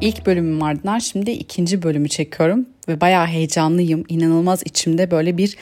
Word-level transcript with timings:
İlk 0.00 0.26
bölümün 0.26 0.60
ardından 0.60 0.98
şimdi 0.98 1.30
ikinci 1.30 1.82
bölümü 1.82 2.08
çekiyorum 2.08 2.66
ve 2.88 3.00
bayağı 3.00 3.26
heyecanlıyım. 3.26 4.04
İnanılmaz 4.08 4.62
içimde 4.64 5.10
böyle 5.10 5.36
bir 5.38 5.56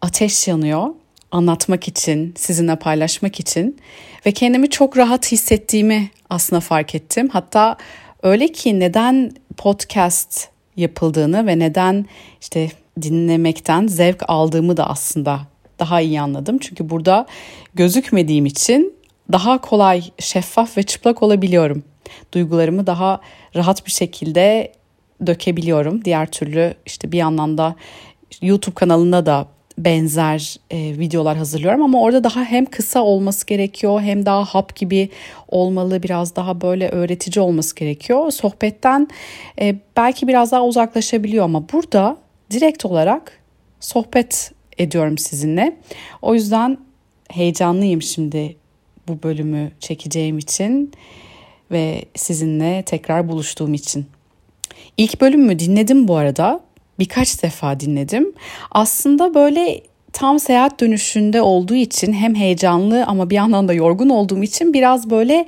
ateş 0.00 0.48
yanıyor 0.48 0.88
anlatmak 1.32 1.88
için, 1.88 2.34
sizinle 2.36 2.76
paylaşmak 2.76 3.40
için 3.40 3.78
ve 4.26 4.32
kendimi 4.32 4.70
çok 4.70 4.96
rahat 4.96 5.32
hissettiğimi 5.32 6.10
aslında 6.30 6.60
fark 6.60 6.94
ettim. 6.94 7.28
Hatta 7.28 7.76
öyle 8.22 8.48
ki 8.48 8.80
neden 8.80 9.32
podcast 9.56 10.48
yapıldığını 10.76 11.46
ve 11.46 11.58
neden 11.58 12.06
işte 12.40 12.70
dinlemekten 13.02 13.86
zevk 13.86 14.22
aldığımı 14.28 14.76
da 14.76 14.90
aslında 14.90 15.40
daha 15.78 16.00
iyi 16.00 16.20
anladım. 16.20 16.58
Çünkü 16.58 16.90
burada 16.90 17.26
gözükmediğim 17.74 18.46
için 18.46 18.94
daha 19.32 19.60
kolay, 19.60 20.02
şeffaf 20.18 20.76
ve 20.76 20.82
çıplak 20.82 21.22
olabiliyorum. 21.22 21.84
Duygularımı 22.32 22.86
daha 22.86 23.20
rahat 23.56 23.86
bir 23.86 23.90
şekilde 23.90 24.72
dökebiliyorum. 25.26 26.04
Diğer 26.04 26.30
türlü 26.30 26.74
işte 26.86 27.12
bir 27.12 27.18
yandan 27.18 27.58
da 27.58 27.76
YouTube 28.42 28.74
kanalında 28.74 29.26
da 29.26 29.48
benzer 29.78 30.56
e, 30.70 30.98
videolar 30.98 31.36
hazırlıyorum 31.36 31.82
ama 31.82 32.02
orada 32.02 32.24
daha 32.24 32.44
hem 32.44 32.66
kısa 32.66 33.02
olması 33.02 33.46
gerekiyor 33.46 34.00
hem 34.00 34.26
daha 34.26 34.44
hap 34.44 34.76
gibi 34.76 35.08
olmalı 35.48 36.02
biraz 36.02 36.36
daha 36.36 36.60
böyle 36.60 36.88
öğretici 36.88 37.44
olması 37.44 37.76
gerekiyor. 37.76 38.30
Sohbetten 38.30 39.08
e, 39.60 39.76
belki 39.96 40.28
biraz 40.28 40.52
daha 40.52 40.64
uzaklaşabiliyor 40.64 41.44
ama 41.44 41.64
burada 41.72 42.16
direkt 42.50 42.84
olarak 42.84 43.40
sohbet 43.80 44.52
ediyorum 44.78 45.18
sizinle. 45.18 45.76
O 46.22 46.34
yüzden 46.34 46.78
heyecanlıyım 47.30 48.02
şimdi 48.02 48.56
bu 49.08 49.22
bölümü 49.22 49.70
çekeceğim 49.80 50.38
için 50.38 50.92
ve 51.70 52.04
sizinle 52.16 52.82
tekrar 52.82 53.28
buluştuğum 53.28 53.74
için. 53.74 54.06
İlk 54.96 55.20
bölümü 55.20 55.58
dinledim 55.58 56.08
bu 56.08 56.16
arada. 56.16 56.60
Birkaç 56.98 57.42
defa 57.42 57.80
dinledim. 57.80 58.32
Aslında 58.70 59.34
böyle 59.34 59.80
tam 60.12 60.40
seyahat 60.40 60.80
dönüşünde 60.80 61.42
olduğu 61.42 61.74
için 61.74 62.12
hem 62.12 62.34
heyecanlı 62.34 63.04
ama 63.06 63.30
bir 63.30 63.34
yandan 63.34 63.68
da 63.68 63.72
yorgun 63.72 64.08
olduğum 64.08 64.42
için 64.42 64.74
biraz 64.74 65.10
böyle 65.10 65.46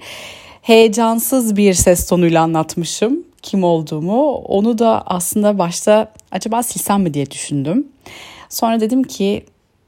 heyecansız 0.62 1.56
bir 1.56 1.74
ses 1.74 2.06
tonuyla 2.06 2.42
anlatmışım 2.42 3.24
kim 3.42 3.64
olduğumu. 3.64 4.34
Onu 4.34 4.78
da 4.78 5.02
aslında 5.06 5.58
başta 5.58 6.12
acaba 6.30 6.62
silsem 6.62 7.02
mi 7.02 7.14
diye 7.14 7.30
düşündüm. 7.30 7.88
Sonra 8.48 8.80
dedim 8.80 9.02
ki 9.02 9.44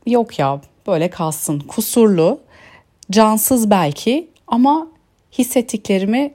yok 0.06 0.38
ya 0.38 0.60
böyle 0.86 1.10
kalsın. 1.10 1.60
Kusurlu, 1.60 2.40
cansız 3.10 3.70
belki 3.70 4.28
ama 4.46 4.91
hissettiklerimi 5.38 6.34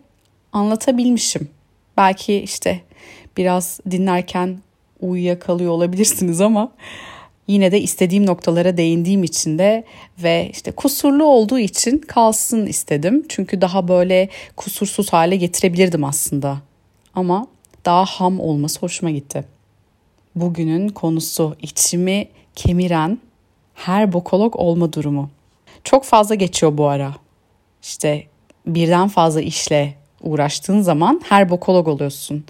anlatabilmişim. 0.53 1.49
Belki 1.97 2.35
işte 2.35 2.81
biraz 3.37 3.79
dinlerken 3.91 4.59
uyuyakalıyor 5.01 5.71
olabilirsiniz 5.71 6.41
ama 6.41 6.71
yine 7.47 7.71
de 7.71 7.81
istediğim 7.81 8.25
noktalara 8.25 8.77
değindiğim 8.77 9.23
için 9.23 9.59
de 9.59 9.83
ve 10.23 10.49
işte 10.51 10.71
kusurlu 10.71 11.23
olduğu 11.25 11.59
için 11.59 11.97
kalsın 11.97 12.65
istedim. 12.65 13.25
Çünkü 13.29 13.61
daha 13.61 13.87
böyle 13.87 14.29
kusursuz 14.55 15.13
hale 15.13 15.35
getirebilirdim 15.35 16.03
aslında. 16.03 16.57
Ama 17.15 17.47
daha 17.85 18.05
ham 18.05 18.39
olması 18.39 18.79
hoşuma 18.79 19.11
gitti. 19.11 19.45
Bugünün 20.35 20.89
konusu 20.89 21.55
içimi 21.61 22.27
kemiren 22.55 23.19
her 23.73 24.13
bokolog 24.13 24.55
olma 24.55 24.93
durumu. 24.93 25.29
Çok 25.83 26.03
fazla 26.03 26.35
geçiyor 26.35 26.77
bu 26.77 26.87
ara. 26.87 27.15
İşte 27.81 28.27
birden 28.67 29.07
fazla 29.07 29.41
işle 29.41 29.93
uğraştığın 30.21 30.81
zaman 30.81 31.21
her 31.29 31.49
bokolog 31.49 31.87
oluyorsun. 31.87 32.43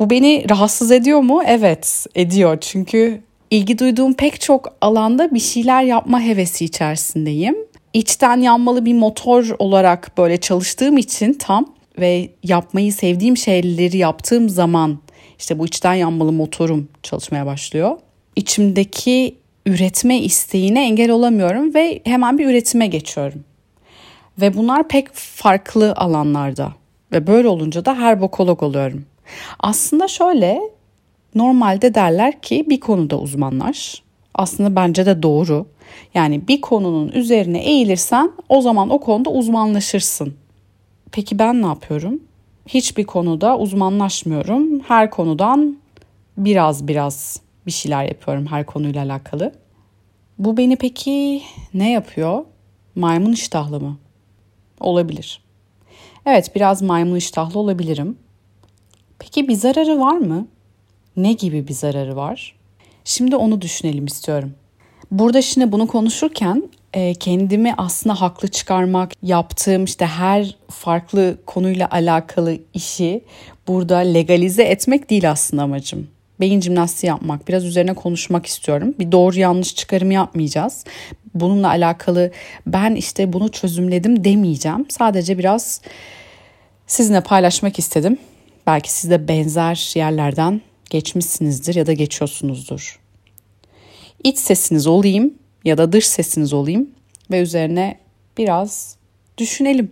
Bu 0.00 0.10
beni 0.10 0.50
rahatsız 0.50 0.90
ediyor 0.92 1.20
mu? 1.20 1.42
Evet, 1.46 2.06
ediyor. 2.14 2.58
Çünkü 2.60 3.20
ilgi 3.50 3.78
duyduğum 3.78 4.14
pek 4.14 4.40
çok 4.40 4.72
alanda 4.80 5.34
bir 5.34 5.40
şeyler 5.40 5.82
yapma 5.82 6.20
hevesi 6.20 6.64
içerisindeyim. 6.64 7.56
İçten 7.92 8.40
yanmalı 8.40 8.84
bir 8.84 8.94
motor 8.94 9.56
olarak 9.58 10.18
böyle 10.18 10.36
çalıştığım 10.36 10.98
için 10.98 11.32
tam 11.32 11.66
ve 11.98 12.30
yapmayı 12.42 12.92
sevdiğim 12.92 13.36
şeyleri 13.36 13.96
yaptığım 13.96 14.48
zaman 14.48 14.98
işte 15.38 15.58
bu 15.58 15.66
içten 15.66 15.94
yanmalı 15.94 16.32
motorum 16.32 16.88
çalışmaya 17.02 17.46
başlıyor. 17.46 17.98
İçimdeki 18.36 19.36
üretme 19.66 20.18
isteğine 20.18 20.86
engel 20.86 21.10
olamıyorum 21.10 21.74
ve 21.74 22.00
hemen 22.04 22.38
bir 22.38 22.46
üretime 22.46 22.86
geçiyorum. 22.86 23.44
Ve 24.40 24.56
bunlar 24.56 24.88
pek 24.88 25.08
farklı 25.12 25.94
alanlarda. 25.96 26.72
Ve 27.12 27.26
böyle 27.26 27.48
olunca 27.48 27.84
da 27.84 27.94
her 27.94 28.20
bokolog 28.20 28.62
oluyorum. 28.62 29.06
Aslında 29.60 30.08
şöyle 30.08 30.60
normalde 31.34 31.94
derler 31.94 32.40
ki 32.40 32.66
bir 32.68 32.80
konuda 32.80 33.18
uzmanlaş. 33.18 34.02
Aslında 34.34 34.76
bence 34.76 35.06
de 35.06 35.22
doğru. 35.22 35.66
Yani 36.14 36.48
bir 36.48 36.60
konunun 36.60 37.08
üzerine 37.08 37.58
eğilirsen 37.58 38.32
o 38.48 38.60
zaman 38.60 38.90
o 38.90 39.00
konuda 39.00 39.30
uzmanlaşırsın. 39.30 40.34
Peki 41.12 41.38
ben 41.38 41.62
ne 41.62 41.66
yapıyorum? 41.66 42.20
Hiçbir 42.66 43.04
konuda 43.04 43.58
uzmanlaşmıyorum. 43.58 44.80
Her 44.80 45.10
konudan 45.10 45.76
biraz 46.36 46.88
biraz 46.88 47.40
bir 47.66 47.72
şeyler 47.72 48.04
yapıyorum 48.04 48.46
her 48.46 48.66
konuyla 48.66 49.04
alakalı. 49.04 49.52
Bu 50.38 50.56
beni 50.56 50.76
peki 50.76 51.42
ne 51.74 51.92
yapıyor? 51.92 52.44
Maymun 52.94 53.32
iştahlı 53.32 53.80
mı? 53.80 53.96
Olabilir. 54.80 55.42
Evet 56.26 56.54
biraz 56.54 56.82
maymun 56.82 57.16
iştahlı 57.16 57.60
olabilirim. 57.60 58.18
Peki 59.18 59.48
bir 59.48 59.54
zararı 59.54 60.00
var 60.00 60.16
mı? 60.16 60.48
Ne 61.16 61.32
gibi 61.32 61.68
bir 61.68 61.74
zararı 61.74 62.16
var? 62.16 62.56
Şimdi 63.04 63.36
onu 63.36 63.60
düşünelim 63.62 64.06
istiyorum. 64.06 64.54
Burada 65.10 65.42
şimdi 65.42 65.72
bunu 65.72 65.86
konuşurken 65.86 66.70
e, 66.94 67.14
kendimi 67.14 67.74
aslında 67.76 68.20
haklı 68.20 68.48
çıkarmak, 68.48 69.12
yaptığım 69.22 69.84
işte 69.84 70.06
her 70.06 70.56
farklı 70.70 71.38
konuyla 71.46 71.88
alakalı 71.90 72.58
işi 72.74 73.24
burada 73.68 73.96
legalize 73.96 74.62
etmek 74.62 75.10
değil 75.10 75.30
aslında 75.30 75.62
amacım. 75.62 76.08
Beyin 76.40 76.60
jimnastiği 76.60 77.08
yapmak, 77.08 77.48
biraz 77.48 77.64
üzerine 77.64 77.94
konuşmak 77.94 78.46
istiyorum. 78.46 78.94
Bir 78.98 79.12
doğru 79.12 79.38
yanlış 79.38 79.74
çıkarım 79.74 80.10
yapmayacağız. 80.10 80.84
Bununla 81.34 81.68
alakalı 81.68 82.30
ben 82.66 82.94
işte 82.94 83.32
bunu 83.32 83.48
çözümledim 83.48 84.24
demeyeceğim. 84.24 84.86
Sadece 84.88 85.38
biraz 85.38 85.80
sizinle 86.86 87.20
paylaşmak 87.20 87.78
istedim. 87.78 88.18
Belki 88.66 88.92
siz 88.92 89.10
de 89.10 89.28
benzer 89.28 89.92
yerlerden 89.94 90.60
geçmişsinizdir 90.90 91.74
ya 91.74 91.86
da 91.86 91.92
geçiyorsunuzdur. 91.92 93.00
İç 94.24 94.38
sesiniz 94.38 94.86
olayım 94.86 95.34
ya 95.64 95.78
da 95.78 95.92
dış 95.92 96.06
sesiniz 96.06 96.52
olayım 96.52 96.90
ve 97.30 97.40
üzerine 97.40 97.98
biraz 98.38 98.96
düşünelim. 99.38 99.90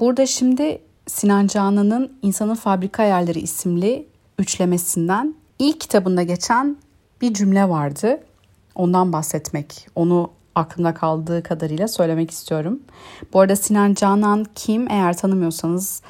Burada 0.00 0.26
şimdi 0.26 0.78
Sinan 1.06 1.46
Canan'ın 1.46 2.12
İnsanın 2.22 2.54
Fabrika 2.54 3.02
Ayarları 3.02 3.38
isimli 3.38 4.06
üçlemesinden 4.38 5.34
ilk 5.58 5.80
kitabında 5.80 6.22
geçen 6.22 6.76
bir 7.20 7.34
cümle 7.34 7.68
vardı. 7.68 8.20
Ondan 8.74 9.12
bahsetmek, 9.12 9.88
onu 9.94 10.30
aklımda 10.54 10.94
kaldığı 10.94 11.42
kadarıyla 11.42 11.88
söylemek 11.88 12.30
istiyorum. 12.30 12.80
Bu 13.32 13.40
arada 13.40 13.56
Sinan 13.56 13.94
Canan 13.94 14.46
kim 14.54 14.90
eğer 14.90 15.16
tanımıyorsanız 15.16 16.02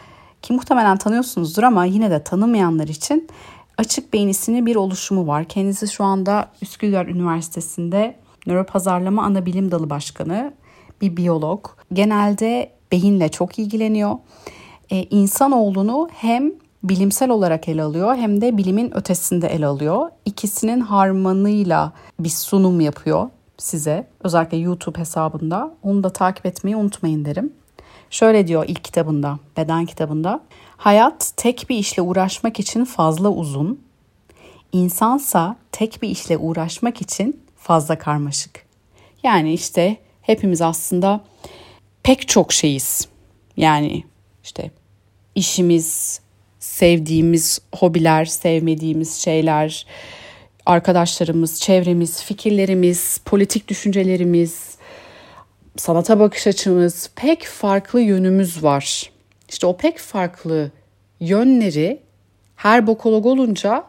ki 0.42 0.52
muhtemelen 0.52 0.96
tanıyorsunuzdur 0.96 1.62
ama 1.62 1.84
yine 1.84 2.10
de 2.10 2.24
tanımayanlar 2.24 2.88
için 2.88 3.28
Açık 3.78 4.12
Beyin 4.12 4.66
bir 4.66 4.76
oluşumu 4.76 5.26
var. 5.26 5.44
Kendisi 5.44 5.88
şu 5.88 6.04
anda 6.04 6.50
Üsküdar 6.62 7.06
Üniversitesi'nde 7.06 8.16
nöropazarlama 8.46 9.22
ana 9.22 9.46
bilim 9.46 9.70
dalı 9.70 9.90
başkanı, 9.90 10.52
bir 11.00 11.16
biyolog. 11.16 11.66
Genelde 11.92 12.72
beyinle 12.92 13.28
çok 13.28 13.58
ilgileniyor. 13.58 14.16
Ee, 14.90 14.96
insanoğlunu 14.96 16.08
hem 16.12 16.52
bilimsel 16.84 17.30
olarak 17.30 17.68
ele 17.68 17.82
alıyor 17.82 18.16
hem 18.16 18.40
de 18.40 18.56
bilimin 18.56 18.96
ötesinde 18.96 19.46
ele 19.46 19.66
alıyor. 19.66 20.10
İkisinin 20.24 20.80
harmanıyla 20.80 21.92
bir 22.20 22.28
sunum 22.28 22.80
yapıyor 22.80 23.30
size. 23.58 24.06
Özellikle 24.24 24.56
YouTube 24.56 24.98
hesabında. 24.98 25.74
Onu 25.82 26.04
da 26.04 26.10
takip 26.10 26.46
etmeyi 26.46 26.76
unutmayın 26.76 27.24
derim. 27.24 27.52
Şöyle 28.10 28.46
diyor 28.46 28.64
ilk 28.68 28.84
kitabında, 28.84 29.38
beden 29.56 29.86
kitabında. 29.86 30.40
Hayat 30.76 31.32
tek 31.36 31.66
bir 31.68 31.76
işle 31.76 32.02
uğraşmak 32.02 32.60
için 32.60 32.84
fazla 32.84 33.28
uzun, 33.28 33.80
insansa 34.72 35.56
tek 35.72 36.02
bir 36.02 36.08
işle 36.08 36.36
uğraşmak 36.38 37.02
için 37.02 37.40
fazla 37.56 37.98
karmaşık. 37.98 38.66
Yani 39.22 39.52
işte 39.52 39.96
hepimiz 40.22 40.62
aslında 40.62 41.20
pek 42.02 42.28
çok 42.28 42.52
şeyiz. 42.52 43.08
Yani 43.56 44.04
işte 44.44 44.70
işimiz, 45.34 46.20
sevdiğimiz 46.62 47.60
hobiler, 47.74 48.24
sevmediğimiz 48.24 49.14
şeyler, 49.14 49.86
arkadaşlarımız, 50.66 51.60
çevremiz, 51.60 52.22
fikirlerimiz, 52.22 53.20
politik 53.24 53.68
düşüncelerimiz, 53.68 54.76
sanata 55.76 56.20
bakış 56.20 56.46
açımız, 56.46 57.10
pek 57.16 57.44
farklı 57.44 58.00
yönümüz 58.00 58.62
var. 58.62 59.10
İşte 59.48 59.66
o 59.66 59.76
pek 59.76 59.98
farklı 59.98 60.70
yönleri 61.20 62.00
her 62.56 62.86
bokolog 62.86 63.26
olunca 63.26 63.84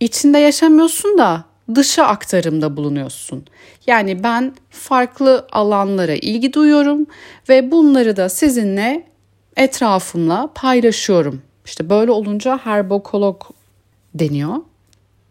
içinde 0.00 0.38
yaşamıyorsun 0.38 1.18
da 1.18 1.44
dışa 1.74 2.04
aktarımda 2.04 2.76
bulunuyorsun. 2.76 3.46
Yani 3.86 4.24
ben 4.24 4.54
farklı 4.70 5.46
alanlara 5.52 6.14
ilgi 6.14 6.52
duyuyorum 6.52 7.06
ve 7.48 7.70
bunları 7.70 8.16
da 8.16 8.28
sizinle 8.28 9.06
etrafımla 9.56 10.50
paylaşıyorum. 10.54 11.42
İşte 11.64 11.90
böyle 11.90 12.10
olunca 12.10 12.58
her 12.64 12.90
bokolog 12.90 13.42
deniyor. 14.14 14.56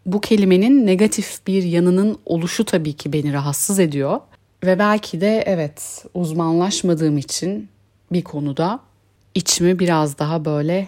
Bu 0.05 0.21
kelimenin 0.21 0.87
negatif 0.87 1.47
bir 1.47 1.63
yanının 1.63 2.17
oluşu 2.25 2.65
tabii 2.65 2.93
ki 2.93 3.13
beni 3.13 3.33
rahatsız 3.33 3.79
ediyor. 3.79 4.19
Ve 4.63 4.79
belki 4.79 5.21
de 5.21 5.43
evet 5.45 6.05
uzmanlaşmadığım 6.13 7.17
için 7.17 7.69
bir 8.11 8.21
konuda 8.21 8.79
içimi 9.35 9.79
biraz 9.79 10.19
daha 10.19 10.45
böyle 10.45 10.87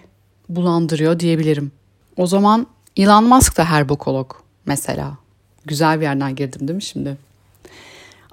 bulandırıyor 0.49 1.19
diyebilirim. 1.19 1.71
O 2.17 2.27
zaman 2.27 2.67
Elon 2.97 3.23
Musk 3.23 3.57
da 3.57 3.65
her 3.65 3.89
bokolog 3.89 4.31
mesela. 4.65 5.17
Güzel 5.65 5.99
bir 5.99 6.05
yerden 6.05 6.35
girdim 6.35 6.67
değil 6.67 6.75
mi 6.75 6.81
şimdi? 6.81 7.17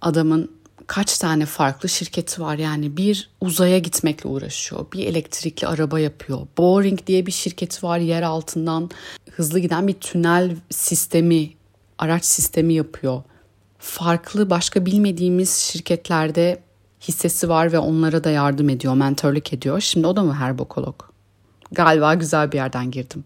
Adamın 0.03 0.51
kaç 0.91 1.19
tane 1.19 1.47
farklı 1.47 1.89
şirketi 1.89 2.41
var 2.41 2.59
yani 2.59 2.97
bir 2.97 3.31
uzaya 3.41 3.79
gitmekle 3.79 4.29
uğraşıyor. 4.29 4.87
Bir 4.93 5.07
elektrikli 5.07 5.67
araba 5.67 6.01
yapıyor. 6.01 6.47
Boring 6.59 7.07
diye 7.07 7.27
bir 7.27 7.33
şirketi 7.33 7.87
var 7.87 7.99
yer 7.99 8.23
altından 8.23 8.91
hızlı 9.31 9.59
giden 9.59 9.89
bir 9.89 9.93
tünel 9.93 10.57
sistemi, 10.71 11.51
araç 11.99 12.25
sistemi 12.25 12.75
yapıyor. 12.75 13.23
Farklı 13.79 14.51
başka 14.51 14.87
bilmediğimiz 14.87 15.57
şirketlerde 15.57 16.63
hissesi 17.01 17.49
var 17.49 17.73
ve 17.73 17.79
onlara 17.79 18.25
da 18.25 18.31
yardım 18.31 18.69
ediyor, 18.69 18.95
mentörlük 18.95 19.53
ediyor. 19.53 19.81
Şimdi 19.81 20.07
o 20.07 20.17
da 20.17 20.23
mı 20.23 20.35
her 20.35 20.59
bokolog? 20.59 21.03
Galiba 21.73 22.15
güzel 22.15 22.53
bir 22.53 22.57
yerden 22.57 22.91
girdim. 22.91 23.25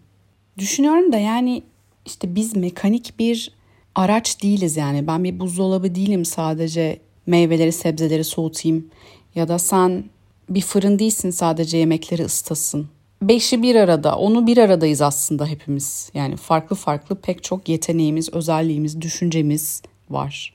Düşünüyorum 0.57 1.13
da 1.13 1.17
yani 1.17 1.63
işte 2.05 2.35
biz 2.35 2.55
mekanik 2.55 3.19
bir 3.19 3.51
araç 3.95 4.43
değiliz 4.43 4.77
yani. 4.77 5.07
Ben 5.07 5.23
bir 5.23 5.39
buzdolabı 5.39 5.95
değilim 5.95 6.25
sadece 6.25 7.05
meyveleri 7.25 7.71
sebzeleri 7.71 8.23
soğutayım. 8.23 8.89
Ya 9.35 9.47
da 9.47 9.59
sen 9.59 10.03
bir 10.49 10.61
fırın 10.61 10.99
değilsin 10.99 11.29
sadece 11.29 11.77
yemekleri 11.77 12.23
ısıtasın. 12.23 12.87
Beşi 13.21 13.61
bir 13.61 13.75
arada, 13.75 14.17
onu 14.17 14.47
bir 14.47 14.57
aradayız 14.57 15.01
aslında 15.01 15.45
hepimiz. 15.45 16.11
Yani 16.13 16.37
farklı 16.37 16.75
farklı 16.75 17.15
pek 17.15 17.43
çok 17.43 17.69
yeteneğimiz, 17.69 18.29
özelliğimiz, 18.33 19.01
düşüncemiz 19.01 19.81
var. 20.09 20.53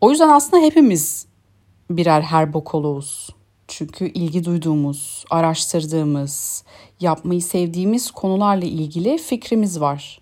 O 0.00 0.10
yüzden 0.10 0.28
aslında 0.28 0.62
hepimiz 0.62 1.26
birer 1.90 2.22
herbokoloğuz. 2.22 3.30
Çünkü 3.68 4.08
ilgi 4.08 4.44
duyduğumuz, 4.44 5.24
araştırdığımız, 5.30 6.64
yapmayı 7.00 7.42
sevdiğimiz 7.42 8.10
konularla 8.10 8.66
ilgili 8.66 9.18
fikrimiz 9.18 9.80
var. 9.80 10.20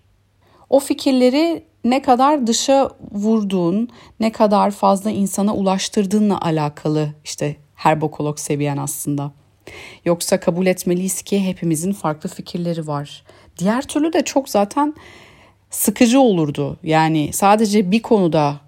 O 0.69 0.79
fikirleri 0.79 1.63
ne 1.89 2.01
kadar 2.01 2.47
dışa 2.47 2.89
vurduğun, 3.11 3.89
ne 4.19 4.31
kadar 4.31 4.71
fazla 4.71 5.11
insana 5.11 5.55
ulaştırdığınla 5.55 6.41
alakalı 6.41 7.09
işte 7.23 7.55
herbokolog 7.75 8.39
seviyen 8.39 8.77
aslında. 8.77 9.31
Yoksa 10.05 10.39
kabul 10.39 10.65
etmeliyiz 10.65 11.21
ki 11.21 11.45
hepimizin 11.45 11.93
farklı 11.93 12.29
fikirleri 12.29 12.87
var. 12.87 13.23
Diğer 13.57 13.81
türlü 13.81 14.13
de 14.13 14.23
çok 14.23 14.49
zaten 14.49 14.93
sıkıcı 15.69 16.19
olurdu. 16.19 16.77
Yani 16.83 17.29
sadece 17.33 17.91
bir 17.91 18.01
konuda 18.01 18.59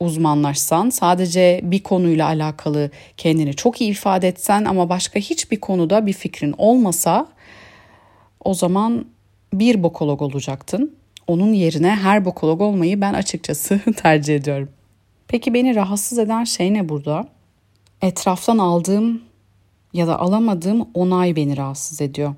uzmanlaşsan, 0.00 0.90
sadece 0.90 1.60
bir 1.62 1.82
konuyla 1.82 2.26
alakalı 2.26 2.90
kendini 3.16 3.54
çok 3.54 3.80
iyi 3.80 3.90
ifade 3.90 4.28
etsen 4.28 4.64
ama 4.64 4.88
başka 4.88 5.20
hiçbir 5.20 5.60
konuda 5.60 6.06
bir 6.06 6.12
fikrin 6.12 6.54
olmasa 6.58 7.26
o 8.44 8.54
zaman 8.54 9.06
bir 9.52 9.82
bokolog 9.82 10.22
olacaktın. 10.22 10.99
Onun 11.30 11.52
yerine 11.52 11.90
her 11.90 12.24
bokolog 12.24 12.60
olmayı 12.60 13.00
ben 13.00 13.14
açıkçası 13.14 13.80
tercih 13.96 14.36
ediyorum. 14.36 14.68
Peki 15.28 15.54
beni 15.54 15.74
rahatsız 15.74 16.18
eden 16.18 16.44
şey 16.44 16.74
ne 16.74 16.88
burada? 16.88 17.28
Etraftan 18.02 18.58
aldığım 18.58 19.22
ya 19.92 20.06
da 20.06 20.18
alamadığım 20.18 20.88
onay 20.94 21.36
beni 21.36 21.56
rahatsız 21.56 22.00
ediyor. 22.00 22.34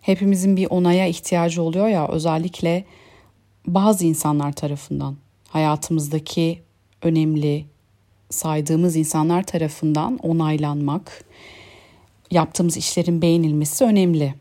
Hepimizin 0.00 0.56
bir 0.56 0.66
onaya 0.70 1.06
ihtiyacı 1.06 1.62
oluyor 1.62 1.88
ya 1.88 2.08
özellikle 2.08 2.84
bazı 3.66 4.06
insanlar 4.06 4.52
tarafından 4.52 5.16
hayatımızdaki 5.48 6.62
önemli 7.02 7.64
saydığımız 8.30 8.96
insanlar 8.96 9.42
tarafından 9.42 10.16
onaylanmak, 10.16 11.24
yaptığımız 12.30 12.76
işlerin 12.76 13.22
beğenilmesi 13.22 13.84
önemli. 13.84 14.34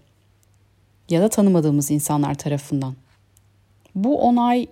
Ya 1.10 1.22
da 1.22 1.30
tanımadığımız 1.30 1.92
insanlar 1.92 2.36
tarafından. 2.36 2.96
Bu 3.96 4.22
onay 4.22 4.68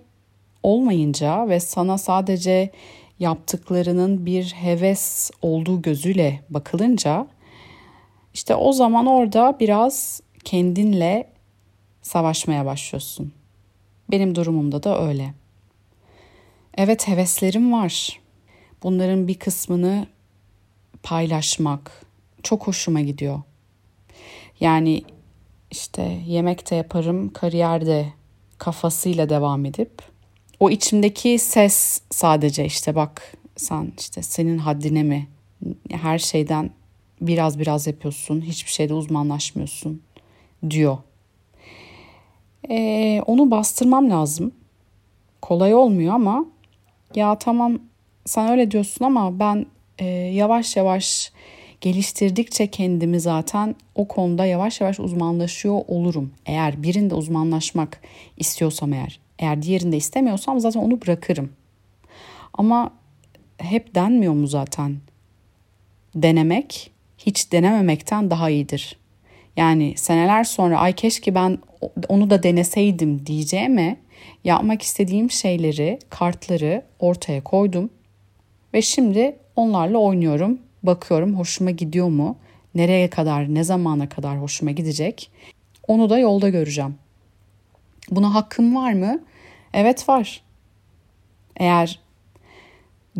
olmayınca 0.62 1.48
ve 1.48 1.60
sana 1.60 1.98
sadece 1.98 2.70
yaptıklarının 3.18 4.26
bir 4.26 4.44
heves 4.44 5.30
olduğu 5.42 5.82
gözüyle 5.82 6.40
bakılınca 6.50 7.26
işte 8.34 8.54
o 8.54 8.72
zaman 8.72 9.06
orada 9.06 9.56
biraz 9.60 10.20
kendinle 10.44 11.28
savaşmaya 12.02 12.66
başlıyorsun. 12.66 13.32
Benim 14.10 14.34
durumumda 14.34 14.82
da 14.82 15.06
öyle. 15.08 15.34
Evet 16.76 17.08
heveslerim 17.08 17.72
var. 17.72 18.20
Bunların 18.82 19.28
bir 19.28 19.34
kısmını 19.34 20.06
paylaşmak 21.02 22.06
çok 22.42 22.66
hoşuma 22.66 23.00
gidiyor. 23.00 23.42
Yani 24.60 25.02
işte 25.70 26.20
yemek 26.26 26.70
de 26.70 26.74
yaparım, 26.74 27.32
kariyerde 27.32 28.12
kafasıyla 28.62 29.28
devam 29.28 29.64
edip 29.64 30.02
o 30.60 30.70
içimdeki 30.70 31.38
ses 31.38 32.00
sadece 32.10 32.64
işte 32.64 32.94
bak 32.94 33.32
sen 33.56 33.92
işte 33.98 34.22
senin 34.22 34.58
haddine 34.58 35.02
mi 35.02 35.28
her 35.90 36.18
şeyden 36.18 36.70
biraz 37.20 37.58
biraz 37.58 37.86
yapıyorsun 37.86 38.40
hiçbir 38.40 38.70
şeyde 38.70 38.94
uzmanlaşmıyorsun 38.94 40.02
diyor. 40.70 40.98
Ee, 42.70 43.22
onu 43.26 43.50
bastırmam 43.50 44.10
lazım. 44.10 44.52
Kolay 45.42 45.74
olmuyor 45.74 46.14
ama 46.14 46.44
ya 47.14 47.38
tamam 47.38 47.78
sen 48.26 48.50
öyle 48.50 48.70
diyorsun 48.70 49.04
ama 49.04 49.38
ben 49.38 49.66
e, 49.98 50.04
yavaş 50.06 50.76
yavaş 50.76 51.32
geliştirdikçe 51.82 52.66
kendimi 52.66 53.20
zaten 53.20 53.74
o 53.94 54.08
konuda 54.08 54.46
yavaş 54.46 54.80
yavaş 54.80 55.00
uzmanlaşıyor 55.00 55.80
olurum. 55.88 56.32
Eğer 56.46 56.82
birinde 56.82 57.14
uzmanlaşmak 57.14 58.00
istiyorsam 58.36 58.92
eğer, 58.92 59.20
eğer 59.38 59.62
diğerinde 59.62 59.96
istemiyorsam 59.96 60.60
zaten 60.60 60.80
onu 60.80 61.02
bırakırım. 61.02 61.52
Ama 62.54 62.92
hep 63.58 63.94
denmiyor 63.94 64.32
mu 64.32 64.46
zaten? 64.46 64.96
Denemek 66.14 66.90
hiç 67.18 67.52
denememekten 67.52 68.30
daha 68.30 68.50
iyidir. 68.50 68.96
Yani 69.56 69.94
seneler 69.96 70.44
sonra 70.44 70.78
ay 70.78 70.92
keşke 70.92 71.34
ben 71.34 71.58
onu 72.08 72.30
da 72.30 72.42
deneseydim 72.42 73.26
diyeceğime 73.26 73.96
yapmak 74.44 74.82
istediğim 74.82 75.30
şeyleri, 75.30 75.98
kartları 76.10 76.82
ortaya 76.98 77.44
koydum 77.44 77.90
ve 78.74 78.82
şimdi 78.82 79.36
onlarla 79.56 79.98
oynuyorum 79.98 80.58
bakıyorum 80.82 81.38
hoşuma 81.38 81.70
gidiyor 81.70 82.08
mu? 82.08 82.36
Nereye 82.74 83.10
kadar, 83.10 83.54
ne 83.54 83.64
zamana 83.64 84.08
kadar 84.08 84.40
hoşuma 84.40 84.70
gidecek? 84.70 85.30
Onu 85.88 86.10
da 86.10 86.18
yolda 86.18 86.48
göreceğim. 86.48 86.94
Buna 88.10 88.34
hakkım 88.34 88.76
var 88.76 88.92
mı? 88.92 89.20
Evet 89.74 90.08
var. 90.08 90.42
Eğer 91.56 92.00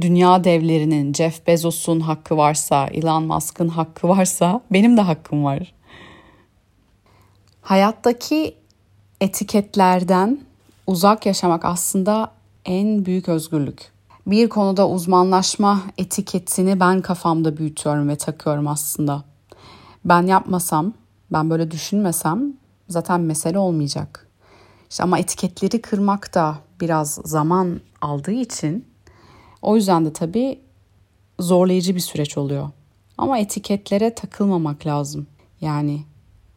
dünya 0.01 0.45
devlerinin, 0.45 1.15
Jeff 1.15 1.47
Bezos'un 1.47 2.01
hakkı 2.01 2.37
varsa, 2.37 2.87
Elon 2.87 3.25
Musk'ın 3.25 3.69
hakkı 3.69 4.09
varsa 4.09 4.61
benim 4.71 4.97
de 4.97 5.01
hakkım 5.01 5.45
var. 5.45 5.73
Hayattaki 7.63 8.55
etiketlerden 9.21 10.41
uzak 10.87 11.27
yaşamak 11.27 11.65
aslında 11.65 12.33
en 12.65 13.05
büyük 13.05 13.29
özgürlük 13.29 13.93
bir 14.27 14.49
konuda 14.49 14.89
uzmanlaşma 14.89 15.83
etiketini 15.99 16.81
ben 16.81 17.01
kafamda 17.01 17.57
büyütüyorum 17.57 18.09
ve 18.09 18.17
takıyorum 18.17 18.69
aslında. 18.69 19.25
Ben 20.05 20.27
yapmasam, 20.27 20.93
ben 21.33 21.51
böyle 21.51 21.71
düşünmesem 21.71 22.55
zaten 22.89 23.21
mesele 23.21 23.59
olmayacak. 23.59 24.29
İşte 24.91 25.03
ama 25.03 25.19
etiketleri 25.19 25.83
kırmak 25.83 26.35
da 26.35 26.59
biraz 26.81 27.15
zaman 27.25 27.81
aldığı 28.01 28.33
için 28.33 28.87
o 29.63 29.77
yüzden 29.77 30.05
de 30.05 30.13
tabii 30.13 30.61
zorlayıcı 31.39 31.95
bir 31.95 32.01
süreç 32.01 32.39
oluyor. 32.39 32.71
Ama 33.19 33.39
etiketlere 33.39 34.15
takılmamak 34.15 34.87
lazım. 34.87 35.27
Yani 35.61 36.05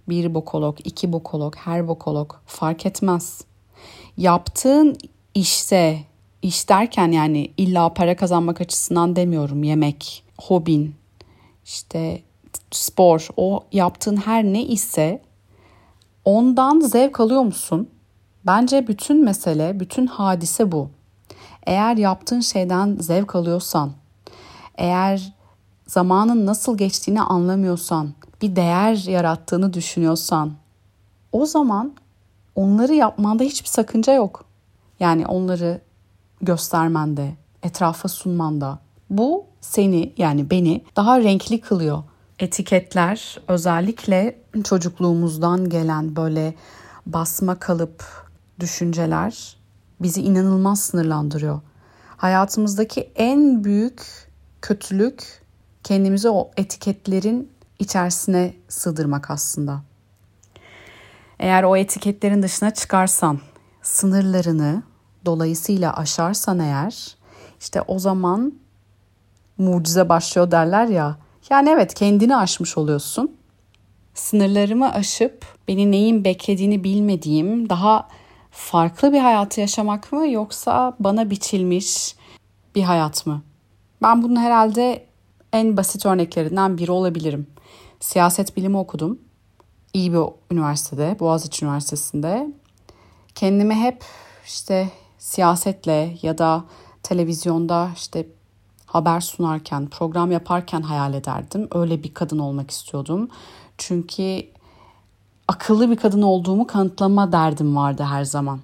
bir 0.10 0.34
bokolog, 0.34 0.78
iki 0.84 1.14
bokolog, 1.14 1.56
her 1.56 1.88
bokolog 1.88 2.36
fark 2.46 2.86
etmez. 2.86 3.42
Yaptığın 4.18 4.98
işte 5.34 6.06
iş 6.42 6.70
derken 6.70 7.12
yani 7.12 7.52
illa 7.58 7.94
para 7.94 8.16
kazanmak 8.16 8.62
açısından 8.62 9.16
demiyorum. 9.16 9.64
Yemek, 9.64 10.24
hobin, 10.42 10.96
işte 11.66 12.22
spor, 12.72 13.28
o 13.38 13.64
yaptığın 13.72 14.18
her 14.18 14.44
ne 14.44 14.64
ise 14.64 15.22
Ondan 16.26 16.80
zevk 16.80 17.20
alıyor 17.20 17.42
musun? 17.42 17.90
Bence 18.46 18.88
bütün 18.88 19.24
mesele, 19.24 19.80
bütün 19.80 20.08
hadise 20.08 20.72
bu. 20.72 20.90
Eğer 21.66 21.98
yaptığın 21.98 22.40
şeyden 22.40 22.98
zevk 23.00 23.36
alıyorsan, 23.36 23.92
eğer 24.78 25.34
zamanın 25.88 26.46
nasıl 26.46 26.78
geçtiğini 26.78 27.22
anlamıyorsan, 27.22 28.14
bir 28.42 28.56
değer 28.56 28.96
yarattığını 28.96 29.74
düşünüyorsan, 29.74 30.54
o 31.32 31.46
zaman 31.46 31.94
onları 32.56 32.94
yapmanda 32.94 33.44
hiçbir 33.44 33.70
sakınca 33.70 34.14
yok. 34.14 34.46
Yani 35.00 35.28
onları 35.28 35.82
göstermende, 36.42 37.36
etrafa 37.64 38.08
sunmanda. 38.08 38.80
Bu 39.10 39.46
seni 39.62 40.14
yani 40.18 40.50
beni 40.50 40.84
daha 40.96 41.20
renkli 41.20 41.62
kılıyor. 41.62 42.04
Etiketler 42.40 43.40
özellikle 43.48 44.42
çocukluğumuzdan 44.64 45.70
gelen 45.70 46.16
böyle 46.16 46.54
basma 47.06 47.60
kalıp 47.60 48.04
düşünceler 48.60 49.58
bizi 50.02 50.22
inanılmaz 50.22 50.82
sınırlandırıyor. 50.82 51.62
Hayatımızdaki 52.18 53.12
en 53.16 53.64
büyük 53.64 54.02
kötülük 54.62 55.44
kendimizi 55.84 56.30
o 56.30 56.52
etiketlerin 56.58 57.52
içerisine 57.80 58.54
sığdırmak 58.68 59.32
aslında. 59.32 59.82
Eğer 61.40 61.64
o 61.64 61.78
etiketlerin 61.78 62.44
dışına 62.44 62.74
çıkarsan, 62.74 63.40
sınırlarını 63.82 64.84
dolayısıyla 65.26 65.98
aşarsan 65.98 66.60
eğer 66.60 67.16
işte 67.60 67.82
o 67.82 68.00
zaman 68.00 68.54
mucize 69.58 70.10
başlıyor 70.10 70.52
derler 70.52 70.88
ya. 70.88 71.18
Yani 71.50 71.70
evet 71.70 71.94
kendini 71.94 72.36
aşmış 72.36 72.78
oluyorsun. 72.78 73.38
Sınırlarımı 74.14 74.94
aşıp 74.94 75.46
beni 75.68 75.92
neyin 75.92 76.24
beklediğini 76.24 76.84
bilmediğim 76.84 77.70
daha 77.70 78.08
farklı 78.52 79.14
bir 79.14 79.20
hayatı 79.20 79.62
yaşamak 79.62 80.12
mı 80.12 80.28
yoksa 80.28 80.96
bana 81.00 81.30
biçilmiş 81.30 82.16
bir 82.76 82.84
hayat 82.84 83.26
mı? 83.26 83.42
Ben 84.02 84.24
bunun 84.24 84.36
herhalde 84.36 85.06
en 85.54 85.78
basit 85.78 86.06
örneklerinden 86.06 86.78
biri 86.78 86.92
olabilirim. 86.92 87.48
Siyaset 88.00 88.58
bilimi 88.58 88.78
okudum. 88.78 89.20
İyi 89.94 90.14
bir 90.14 90.20
üniversitede, 90.52 91.16
Boğaziçi 91.20 91.66
Üniversitesi'nde. 91.66 92.54
Kendimi 93.36 93.76
hep 93.76 94.04
işte 94.46 94.90
siyasetle 95.26 96.18
ya 96.22 96.38
da 96.38 96.64
televizyonda 97.04 97.90
işte 97.96 98.28
haber 98.86 99.22
sunarken, 99.22 99.88
program 99.88 100.32
yaparken 100.32 100.82
hayal 100.82 101.14
ederdim. 101.14 101.68
Öyle 101.72 102.04
bir 102.04 102.14
kadın 102.14 102.40
olmak 102.40 102.72
istiyordum. 102.72 103.30
Çünkü 103.78 104.48
akıllı 105.48 105.92
bir 105.92 105.96
kadın 105.96 106.22
olduğumu 106.22 106.68
kanıtlama 106.68 107.32
derdim 107.32 107.76
vardı 107.76 108.04
her 108.04 108.24
zaman. 108.24 108.60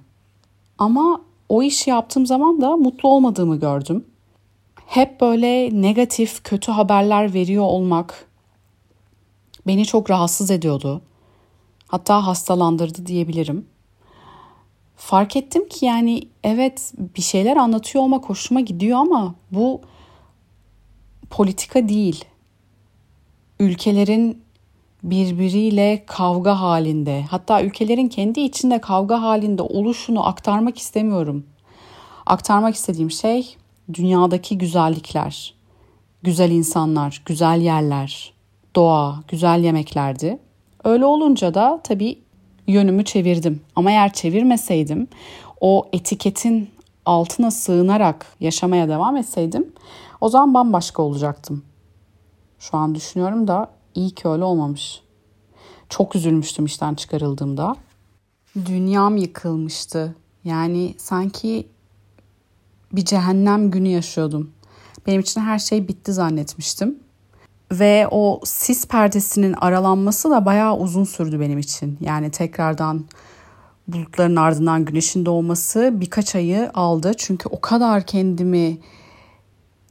Ama 0.78 1.22
o 1.50 1.64
işi 1.64 1.90
yaptığım 1.90 2.26
zaman 2.26 2.62
da 2.62 2.78
mutlu 2.78 3.10
olmadığımı 3.10 3.60
gördüm. 3.60 4.06
Hep 4.86 5.22
böyle 5.22 5.82
negatif, 5.82 6.44
kötü 6.44 6.72
haberler 6.72 7.34
veriyor 7.34 7.64
olmak 7.64 8.26
beni 9.68 9.86
çok 9.86 10.10
rahatsız 10.10 10.52
ediyordu. 10.52 11.02
Hatta 11.88 12.28
hastalandırdı 12.28 13.06
diyebilirim. 13.06 13.71
Fark 15.02 15.36
ettim 15.36 15.70
ki 15.70 15.86
yani 15.86 16.22
evet 16.44 16.94
bir 17.16 17.22
şeyler 17.22 17.58
anlatıyor 17.58 18.04
olmak 18.04 18.30
hoşuma 18.30 18.62
gidiyor 18.62 19.00
ama 19.00 19.36
bu 19.52 19.82
politika 21.30 21.90
değil. 21.90 22.26
Ülkelerin 23.60 24.44
birbiriyle 25.04 26.04
kavga 26.08 26.60
halinde, 26.60 27.26
hatta 27.30 27.64
ülkelerin 27.64 28.08
kendi 28.08 28.40
içinde 28.40 28.82
kavga 28.82 29.22
halinde 29.22 29.62
oluşunu 29.62 30.28
aktarmak 30.28 30.78
istemiyorum. 30.78 31.46
Aktarmak 32.26 32.76
istediğim 32.76 33.12
şey 33.12 33.56
dünyadaki 33.94 34.58
güzellikler, 34.58 35.54
güzel 36.24 36.52
insanlar, 36.52 37.22
güzel 37.26 37.62
yerler, 37.62 38.34
doğa, 38.76 39.24
güzel 39.28 39.64
yemeklerdi. 39.64 40.40
Öyle 40.84 41.06
olunca 41.06 41.54
da 41.54 41.82
tabii 41.84 42.20
yönümü 42.68 43.06
çevirdim. 43.06 43.62
Ama 43.76 43.92
eğer 43.92 44.14
çevirmeseydim, 44.14 45.08
o 45.62 45.90
etiketin 45.94 46.70
altına 47.06 47.52
sığınarak 47.52 48.26
yaşamaya 48.40 48.90
devam 48.90 49.18
etseydim 49.18 49.74
o 50.22 50.30
zaman 50.30 50.54
bambaşka 50.54 51.04
olacaktım. 51.04 51.64
Şu 52.60 52.78
an 52.78 52.96
düşünüyorum 52.96 53.48
da 53.48 53.72
iyi 53.96 54.12
ki 54.12 54.28
öyle 54.28 54.44
olmamış. 54.44 55.02
Çok 55.90 56.16
üzülmüştüm 56.16 56.66
işten 56.66 56.96
çıkarıldığımda. 56.96 57.76
Dünyam 58.66 59.18
yıkılmıştı. 59.18 60.16
Yani 60.44 60.96
sanki 60.98 61.68
bir 62.94 63.06
cehennem 63.06 63.72
günü 63.72 63.88
yaşıyordum. 63.88 64.52
Benim 65.08 65.22
için 65.22 65.42
her 65.42 65.60
şey 65.60 65.88
bitti 65.88 66.14
zannetmiştim. 66.14 67.00
Ve 67.72 68.08
o 68.12 68.40
sis 68.44 68.88
perdesinin 68.88 69.54
aralanması 69.54 70.30
da 70.30 70.46
bayağı 70.46 70.78
uzun 70.78 71.04
sürdü 71.04 71.40
benim 71.40 71.60
için. 71.60 71.98
Yani 72.02 72.32
tekrardan 72.32 73.06
bulutların 73.88 74.36
ardından 74.36 74.86
güneşin 74.86 75.26
doğması 75.26 75.90
birkaç 75.94 76.36
ayı 76.36 76.72
aldı. 76.74 77.12
Çünkü 77.18 77.50
o 77.50 77.62
kadar 77.62 78.06
kendimi 78.06 78.78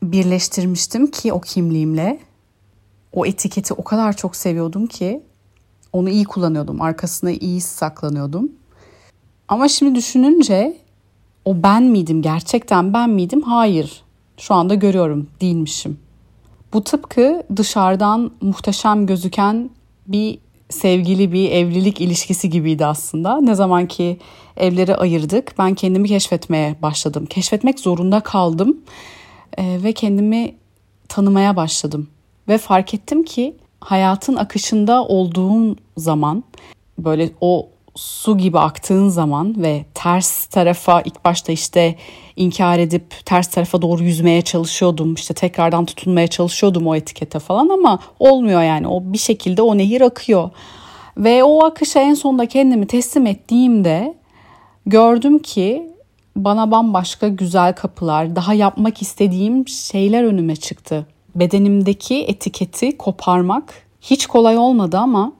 birleştirmiştim 0.02 1.06
ki 1.06 1.32
o 1.32 1.40
kimliğimle. 1.40 2.20
O 3.12 3.26
etiketi 3.26 3.74
o 3.74 3.84
kadar 3.84 4.16
çok 4.16 4.36
seviyordum 4.36 4.86
ki 4.86 5.22
onu 5.92 6.10
iyi 6.10 6.24
kullanıyordum. 6.24 6.82
Arkasına 6.82 7.30
iyi 7.30 7.60
saklanıyordum. 7.60 8.52
Ama 9.48 9.68
şimdi 9.68 9.94
düşününce 9.94 10.76
o 11.44 11.62
ben 11.62 11.82
miydim? 11.82 12.22
Gerçekten 12.22 12.94
ben 12.94 13.10
miydim? 13.10 13.42
Hayır. 13.42 14.02
Şu 14.36 14.54
anda 14.54 14.74
görüyorum 14.74 15.28
değilmişim. 15.40 15.98
Bu 16.72 16.84
tıpkı 16.84 17.42
dışarıdan 17.56 18.30
muhteşem 18.40 19.06
gözüken 19.06 19.70
bir 20.06 20.38
sevgili 20.68 21.32
bir 21.32 21.50
evlilik 21.50 22.00
ilişkisi 22.00 22.50
gibiydi 22.50 22.86
aslında. 22.86 23.40
Ne 23.40 23.54
zaman 23.54 23.86
ki 23.86 24.18
evleri 24.56 24.96
ayırdık 24.96 25.54
ben 25.58 25.74
kendimi 25.74 26.08
keşfetmeye 26.08 26.76
başladım. 26.82 27.26
Keşfetmek 27.26 27.80
zorunda 27.80 28.20
kaldım 28.20 28.80
e, 29.58 29.78
ve 29.82 29.92
kendimi 29.92 30.54
tanımaya 31.08 31.56
başladım. 31.56 32.08
Ve 32.48 32.58
fark 32.58 32.94
ettim 32.94 33.22
ki 33.22 33.56
hayatın 33.80 34.36
akışında 34.36 35.04
olduğum 35.04 35.76
zaman 35.96 36.44
böyle 36.98 37.30
o 37.40 37.68
su 37.94 38.38
gibi 38.38 38.58
aktığın 38.58 39.08
zaman 39.08 39.62
ve 39.62 39.84
ters 39.94 40.46
tarafa 40.46 41.00
ilk 41.00 41.24
başta 41.24 41.52
işte 41.52 41.96
inkar 42.36 42.78
edip 42.78 43.26
ters 43.26 43.48
tarafa 43.48 43.82
doğru 43.82 44.02
yüzmeye 44.02 44.42
çalışıyordum. 44.42 45.14
İşte 45.14 45.34
tekrardan 45.34 45.84
tutunmaya 45.84 46.26
çalışıyordum 46.26 46.86
o 46.86 46.94
etikete 46.94 47.38
falan 47.38 47.68
ama 47.68 47.98
olmuyor 48.18 48.62
yani. 48.62 48.88
O 48.88 49.02
bir 49.04 49.18
şekilde 49.18 49.62
o 49.62 49.78
nehir 49.78 50.00
akıyor. 50.00 50.50
Ve 51.16 51.44
o 51.44 51.64
akışa 51.64 52.00
en 52.00 52.14
sonunda 52.14 52.46
kendimi 52.46 52.86
teslim 52.86 53.26
ettiğimde 53.26 54.14
gördüm 54.86 55.38
ki 55.38 55.90
bana 56.36 56.70
bambaşka 56.70 57.28
güzel 57.28 57.74
kapılar, 57.74 58.36
daha 58.36 58.54
yapmak 58.54 59.02
istediğim 59.02 59.68
şeyler 59.68 60.24
önüme 60.24 60.56
çıktı. 60.56 61.06
Bedenimdeki 61.34 62.24
etiketi 62.24 62.96
koparmak 62.96 63.74
hiç 64.00 64.26
kolay 64.26 64.58
olmadı 64.58 64.98
ama 64.98 65.32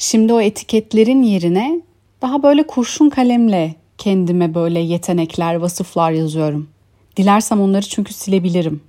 şimdi 0.00 0.32
o 0.32 0.40
etiketlerin 0.40 1.22
yerine 1.22 1.80
daha 2.22 2.42
böyle 2.42 2.66
kurşun 2.66 3.10
kalemle 3.10 3.74
kendime 3.98 4.54
böyle 4.54 4.80
yetenekler, 4.80 5.54
vasıflar 5.54 6.10
yazıyorum. 6.10 6.68
Dilersem 7.16 7.60
onları 7.60 7.86
çünkü 7.86 8.14
silebilirim. 8.14 8.80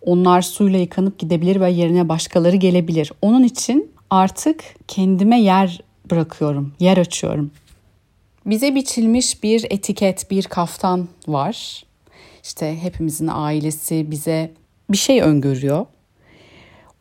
Onlar 0.00 0.42
suyla 0.42 0.78
yıkanıp 0.78 1.18
gidebilir 1.18 1.60
ve 1.60 1.70
yerine 1.70 2.08
başkaları 2.08 2.56
gelebilir. 2.56 3.12
Onun 3.22 3.42
için 3.42 3.92
artık 4.10 4.64
kendime 4.88 5.40
yer 5.40 5.80
bırakıyorum, 6.10 6.72
yer 6.80 6.98
açıyorum. 6.98 7.50
Bize 8.46 8.74
biçilmiş 8.74 9.42
bir 9.42 9.66
etiket, 9.70 10.30
bir 10.30 10.42
kaftan 10.42 11.08
var. 11.28 11.84
İşte 12.42 12.78
hepimizin 12.82 13.28
ailesi 13.32 14.10
bize 14.10 14.52
bir 14.90 14.96
şey 14.96 15.20
öngörüyor. 15.20 15.86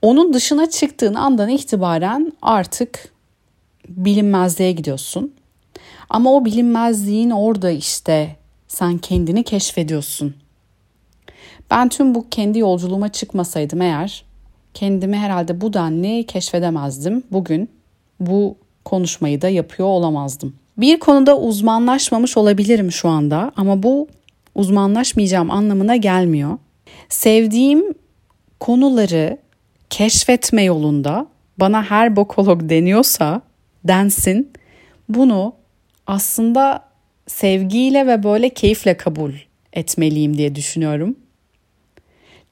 Onun 0.01 0.33
dışına 0.33 0.69
çıktığın 0.69 1.13
andan 1.13 1.49
itibaren 1.49 2.33
artık 2.41 3.18
bilinmezliğe 3.89 4.72
gidiyorsun. 4.72 5.34
Ama 6.10 6.34
o 6.34 6.46
bilinmezliğin 6.46 7.29
orada 7.29 7.69
işte 7.69 8.36
sen 8.67 8.98
kendini 8.98 9.43
keşfediyorsun. 9.43 10.36
Ben 11.72 11.89
tüm 11.89 12.15
bu 12.15 12.29
kendi 12.29 12.60
yolculuğuma 12.60 13.10
çıkmasaydım 13.10 13.81
eğer 13.81 14.24
kendimi 14.74 15.17
herhalde 15.17 15.62
bu 15.62 15.74
denli 15.74 16.25
keşfedemezdim. 16.25 17.24
Bugün 17.31 17.69
bu 18.19 18.55
konuşmayı 18.86 19.41
da 19.41 19.50
yapıyor 19.50 19.89
olamazdım. 19.89 20.55
Bir 20.77 21.00
konuda 21.00 21.39
uzmanlaşmamış 21.39 22.38
olabilirim 22.38 22.91
şu 22.91 23.10
anda 23.10 23.51
ama 23.58 23.84
bu 23.84 24.08
uzmanlaşmayacağım 24.55 25.51
anlamına 25.51 25.96
gelmiyor. 25.96 26.58
Sevdiğim 27.10 27.93
konuları 28.60 29.38
keşfetme 29.89 30.63
yolunda 30.63 31.27
bana 31.58 31.84
her 31.84 32.15
bokolog 32.15 32.69
deniyorsa 32.69 33.41
densin 33.83 34.51
bunu 35.09 35.55
aslında 36.07 36.89
sevgiyle 37.27 38.07
ve 38.07 38.24
böyle 38.24 38.50
keyifle 38.50 38.98
kabul 38.98 39.33
etmeliyim 39.74 40.38
diye 40.38 40.55
düşünüyorum. 40.55 41.15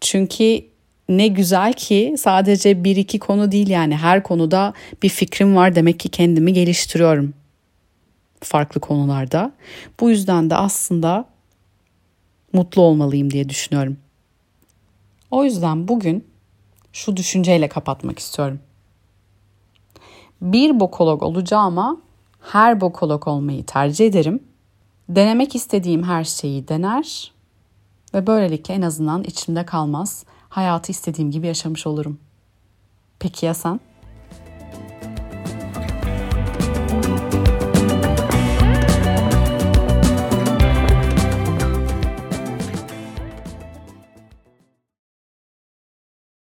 Çünkü 0.02 0.62
ne 1.10 1.28
güzel 1.28 1.74
ki 1.74 2.16
sadece 2.18 2.84
bir 2.84 2.96
iki 2.96 3.20
konu 3.20 3.52
değil 3.52 3.70
yani 3.70 3.96
her 3.96 4.24
konuda 4.24 4.74
bir 5.04 5.10
fikrim 5.10 5.56
var 5.56 5.76
demek 5.76 6.00
ki 6.00 6.10
kendimi 6.10 6.54
geliştiriyorum 6.54 7.34
farklı 8.42 8.82
konularda. 8.82 9.52
Bu 10.00 10.10
yüzden 10.10 10.50
de 10.50 10.56
aslında 10.56 11.26
mutlu 12.54 12.82
olmalıyım 12.82 13.32
diye 13.32 13.50
düşünüyorum. 13.50 13.98
O 15.32 15.44
yüzden 15.44 15.88
bugün 15.88 16.28
şu 16.94 17.18
düşünceyle 17.18 17.68
kapatmak 17.68 18.20
istiyorum. 18.20 18.60
Bir 20.42 20.80
bokolog 20.80 21.24
olacağıma 21.24 21.98
her 22.42 22.82
bokolog 22.82 23.28
olmayı 23.28 23.66
tercih 23.66 24.06
ederim. 24.06 24.44
Denemek 25.10 25.56
istediğim 25.56 26.04
her 26.04 26.24
şeyi 26.24 26.68
dener 26.68 27.32
ve 28.14 28.28
böylelikle 28.28 28.74
en 28.74 28.82
azından 28.82 29.24
içimde 29.24 29.66
kalmaz. 29.66 30.26
Hayatı 30.50 30.92
istediğim 30.92 31.32
gibi 31.32 31.48
yaşamış 31.48 31.88
olurum. 31.88 32.20
Peki 33.20 33.46
ya 33.46 33.54
sen? 33.54 33.80